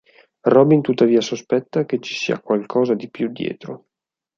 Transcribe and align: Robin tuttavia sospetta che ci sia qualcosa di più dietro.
Robin 0.47 0.81
tuttavia 0.81 1.21
sospetta 1.21 1.85
che 1.85 1.99
ci 1.99 2.15
sia 2.15 2.39
qualcosa 2.39 2.95
di 2.95 3.07
più 3.11 3.29
dietro. 3.31 3.85